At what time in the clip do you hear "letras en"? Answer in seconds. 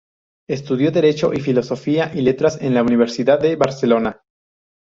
2.21-2.73